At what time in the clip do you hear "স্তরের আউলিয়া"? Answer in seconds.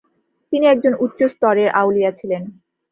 1.23-2.11